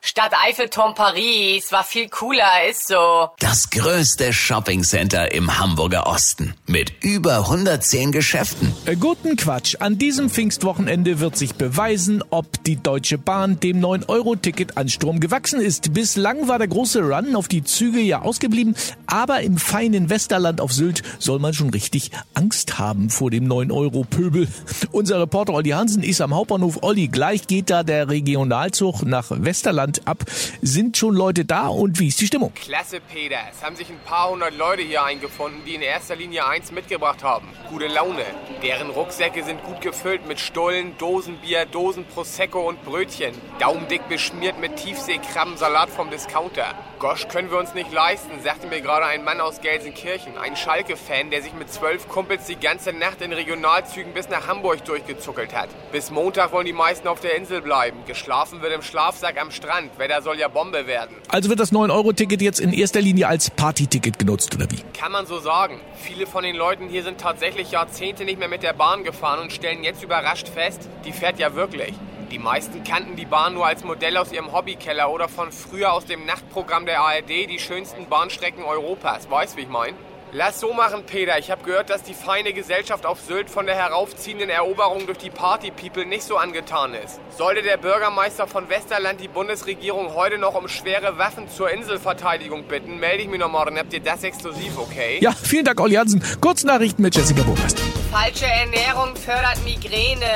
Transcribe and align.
Stadt 0.00 0.32
Eiffelturm 0.46 0.94
Paris 0.94 1.72
war 1.72 1.82
viel 1.82 2.08
cooler, 2.08 2.68
ist 2.70 2.86
so. 2.86 3.30
Das 3.40 3.68
größte 3.68 4.32
Shoppingcenter 4.32 5.32
im 5.32 5.58
Hamburger 5.58 6.06
Osten 6.06 6.54
mit 6.66 6.92
über 7.02 7.38
110 7.38 8.12
Geschäften. 8.12 8.72
Äh, 8.86 8.94
Guten 8.94 9.36
Quatsch. 9.36 9.74
An 9.80 9.98
diesem 9.98 10.30
Pfingstwochenende 10.30 11.18
wird 11.18 11.36
sich 11.36 11.56
beweisen, 11.56 12.22
ob 12.30 12.62
die 12.62 12.76
Deutsche 12.76 13.18
Bahn 13.18 13.58
dem 13.58 13.80
9-Euro-Ticket-Ansturm 13.80 15.18
gewachsen 15.18 15.60
ist. 15.60 15.92
Bislang 15.92 16.46
war 16.46 16.58
der 16.58 16.68
große 16.68 17.00
Run 17.00 17.34
auf 17.34 17.48
die 17.48 17.64
Züge 17.64 18.00
ja 18.00 18.22
ausgeblieben, 18.22 18.76
aber 19.06 19.40
im 19.40 19.58
feinen 19.58 20.10
Westerland 20.10 20.60
auf 20.60 20.72
Sylt 20.72 21.02
soll 21.18 21.40
man 21.40 21.54
schon 21.54 21.70
richtig 21.70 22.12
Angst 22.34 22.78
haben 22.78 23.10
vor 23.10 23.30
dem 23.30 23.48
9-Euro-Pöbel. 23.48 24.46
Unser 24.92 25.20
Reporter 25.20 25.54
Olli 25.54 25.70
Hansen 25.70 26.04
ist 26.04 26.20
am 26.20 26.34
Hauptbahnhof. 26.34 26.78
Olli, 26.82 27.08
gleich 27.08 27.48
geht 27.48 27.68
da 27.70 27.82
der 27.82 28.08
Regionalzug 28.08 29.02
nach 29.02 29.26
Westerland 29.30 29.87
ab. 30.06 30.18
Sind 30.60 30.96
schon 30.96 31.14
Leute 31.14 31.44
da 31.44 31.68
und 31.68 31.98
wie 31.98 32.08
ist 32.08 32.20
die 32.20 32.26
Stimmung? 32.26 32.52
Klasse, 32.54 33.00
Peter. 33.00 33.38
Es 33.50 33.64
haben 33.64 33.76
sich 33.76 33.88
ein 33.88 34.00
paar 34.04 34.30
hundert 34.30 34.56
Leute 34.56 34.82
hier 34.82 35.02
eingefunden, 35.02 35.62
die 35.64 35.74
in 35.74 35.82
erster 35.82 36.16
Linie 36.16 36.46
eins 36.46 36.72
mitgebracht 36.72 37.22
haben. 37.22 37.48
Gute 37.70 37.86
Laune. 37.86 38.24
Deren 38.62 38.90
Rucksäcke 38.90 39.42
sind 39.44 39.62
gut 39.64 39.80
gefüllt 39.80 40.26
mit 40.26 40.40
Stullen, 40.40 40.96
Dosenbier, 40.98 41.64
Dosen 41.66 42.04
Prosecco 42.04 42.68
und 42.68 42.84
Brötchen. 42.84 43.34
Daumendick 43.58 44.08
beschmiert 44.08 44.60
mit 44.60 44.76
Tiefseekrabbensalat 44.76 45.90
vom 45.90 46.10
Discounter. 46.10 46.74
Gosch 46.98 47.28
können 47.28 47.50
wir 47.50 47.58
uns 47.58 47.74
nicht 47.74 47.92
leisten, 47.92 48.42
sagte 48.42 48.66
mir 48.66 48.80
gerade 48.80 49.06
ein 49.06 49.22
Mann 49.22 49.40
aus 49.40 49.60
Gelsenkirchen. 49.60 50.36
Ein 50.36 50.56
Schalke-Fan, 50.56 51.30
der 51.30 51.42
sich 51.42 51.52
mit 51.52 51.72
zwölf 51.72 52.08
Kumpels 52.08 52.46
die 52.46 52.56
ganze 52.56 52.92
Nacht 52.92 53.22
in 53.22 53.32
Regionalzügen 53.32 54.12
bis 54.12 54.28
nach 54.28 54.48
Hamburg 54.48 54.84
durchgezuckelt 54.84 55.54
hat. 55.54 55.68
Bis 55.92 56.10
Montag 56.10 56.50
wollen 56.50 56.66
die 56.66 56.72
meisten 56.72 57.06
auf 57.06 57.20
der 57.20 57.36
Insel 57.36 57.62
bleiben. 57.62 58.04
Geschlafen 58.06 58.62
wird 58.62 58.72
im 58.72 58.82
Schlafsack 58.82 59.40
am 59.40 59.52
Strand. 59.52 59.77
Wetter 59.96 60.22
soll 60.22 60.38
ja 60.38 60.48
Bombe 60.48 60.86
werden. 60.86 61.16
Also 61.28 61.48
wird 61.48 61.60
das 61.60 61.72
9-Euro-Ticket 61.72 62.42
jetzt 62.42 62.60
in 62.60 62.72
erster 62.72 63.00
Linie 63.00 63.28
als 63.28 63.50
Partyticket 63.50 64.18
genutzt, 64.18 64.54
oder 64.54 64.70
wie? 64.70 64.82
Kann 64.98 65.12
man 65.12 65.26
so 65.26 65.38
sagen. 65.38 65.80
Viele 65.96 66.26
von 66.26 66.44
den 66.44 66.56
Leuten 66.56 66.88
hier 66.88 67.02
sind 67.02 67.20
tatsächlich 67.20 67.70
Jahrzehnte 67.70 68.24
nicht 68.24 68.38
mehr 68.38 68.48
mit 68.48 68.62
der 68.62 68.72
Bahn 68.72 69.04
gefahren 69.04 69.40
und 69.40 69.52
stellen 69.52 69.84
jetzt 69.84 70.02
überrascht 70.02 70.48
fest, 70.48 70.88
die 71.04 71.12
fährt 71.12 71.38
ja 71.38 71.54
wirklich. 71.54 71.94
Die 72.30 72.38
meisten 72.38 72.84
kannten 72.84 73.16
die 73.16 73.24
Bahn 73.24 73.54
nur 73.54 73.66
als 73.66 73.84
Modell 73.84 74.16
aus 74.18 74.32
ihrem 74.32 74.52
Hobbykeller 74.52 75.10
oder 75.10 75.28
von 75.28 75.50
früher 75.50 75.92
aus 75.94 76.04
dem 76.04 76.26
Nachtprogramm 76.26 76.84
der 76.84 77.00
ARD, 77.00 77.48
die 77.48 77.58
schönsten 77.58 78.06
Bahnstrecken 78.06 78.64
Europas. 78.64 79.30
Weißt, 79.30 79.56
wie 79.56 79.62
ich 79.62 79.68
mein? 79.68 79.94
Lass 80.32 80.60
so 80.60 80.74
machen, 80.74 81.04
Peter. 81.06 81.38
Ich 81.38 81.50
habe 81.50 81.64
gehört, 81.64 81.88
dass 81.88 82.02
die 82.02 82.12
feine 82.12 82.52
Gesellschaft 82.52 83.06
auf 83.06 83.18
Sylt 83.20 83.48
von 83.48 83.64
der 83.64 83.76
heraufziehenden 83.76 84.50
Eroberung 84.50 85.06
durch 85.06 85.16
die 85.16 85.30
Party-People 85.30 86.04
nicht 86.04 86.22
so 86.22 86.36
angetan 86.36 86.92
ist. 86.92 87.18
Sollte 87.36 87.62
der 87.62 87.78
Bürgermeister 87.78 88.46
von 88.46 88.68
Westerland 88.68 89.22
die 89.22 89.28
Bundesregierung 89.28 90.14
heute 90.14 90.36
noch 90.36 90.54
um 90.54 90.68
schwere 90.68 91.16
Waffen 91.16 91.48
zur 91.48 91.70
Inselverteidigung 91.70 92.64
bitten, 92.64 92.98
melde 92.98 93.22
ich 93.22 93.28
mich 93.28 93.40
noch 93.40 93.50
morgen. 93.50 93.78
Habt 93.78 93.94
ihr 93.94 94.00
das 94.00 94.22
exklusiv, 94.22 94.76
okay? 94.76 95.18
Ja, 95.22 95.32
vielen 95.32 95.64
Dank, 95.64 95.80
Olli 95.80 95.94
Hansen. 95.94 96.22
Kurznachrichten 96.42 97.02
mit 97.02 97.16
Jessica 97.16 97.42
Burmeister. 97.42 97.82
Falsche 98.10 98.46
Ernährung 98.46 99.16
fördert 99.16 99.64
Migräne. 99.64 100.26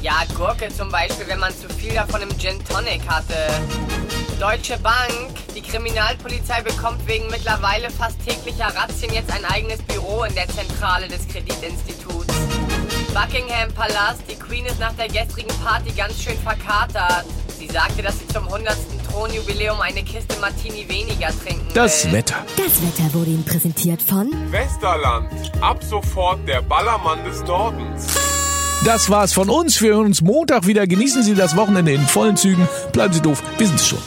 Ja, 0.00 0.22
Gurke 0.36 0.68
zum 0.68 0.88
Beispiel, 0.88 1.26
wenn 1.26 1.40
man 1.40 1.52
zu 1.52 1.68
viel 1.68 1.94
davon 1.94 2.22
im 2.22 2.38
Gin 2.38 2.64
Tonic 2.64 3.02
hatte. 3.08 3.34
Deutsche 4.42 4.76
Bank. 4.78 5.30
Die 5.54 5.60
Kriminalpolizei 5.60 6.62
bekommt 6.62 7.06
wegen 7.06 7.28
mittlerweile 7.30 7.88
fast 7.90 8.16
täglicher 8.26 8.74
Razzien 8.74 9.14
jetzt 9.14 9.30
ein 9.30 9.44
eigenes 9.44 9.80
Büro 9.82 10.24
in 10.24 10.34
der 10.34 10.48
Zentrale 10.48 11.06
des 11.06 11.28
Kreditinstituts. 11.28 12.34
Buckingham 13.14 13.72
Palast. 13.72 14.22
Die 14.28 14.34
Queen 14.34 14.66
ist 14.66 14.80
nach 14.80 14.94
der 14.94 15.06
gestrigen 15.06 15.54
Party 15.62 15.92
ganz 15.92 16.20
schön 16.20 16.36
verkatert. 16.38 17.24
Sie 17.56 17.68
sagte, 17.68 18.02
dass 18.02 18.18
sie 18.18 18.26
zum 18.26 18.48
100. 18.48 18.76
Thronjubiläum 19.08 19.80
eine 19.80 20.02
Kiste 20.02 20.36
Martini 20.40 20.88
weniger 20.88 21.28
trinken 21.28 21.64
will. 21.64 21.74
Das 21.74 22.10
Wetter. 22.10 22.44
Das 22.56 22.82
Wetter 22.82 23.14
wurde 23.14 23.30
Ihnen 23.30 23.44
präsentiert 23.44 24.02
von 24.02 24.28
Westerland. 24.50 25.30
Ab 25.60 25.84
sofort 25.84 26.48
der 26.48 26.62
Ballermann 26.62 27.22
des 27.24 27.42
Nordens. 27.42 28.08
Das 28.84 29.08
war's 29.08 29.32
von 29.32 29.48
uns. 29.48 29.80
Wir 29.80 29.90
hören 29.90 30.06
uns 30.06 30.20
Montag 30.20 30.66
wieder. 30.66 30.88
Genießen 30.88 31.22
Sie 31.22 31.36
das 31.36 31.54
Wochenende 31.54 31.92
in 31.92 32.04
vollen 32.08 32.36
Zügen. 32.36 32.68
Bleiben 32.92 33.14
Sie 33.14 33.20
doof. 33.20 33.40
Wir 33.56 33.68
sind's 33.68 33.86
schon. 33.86 34.02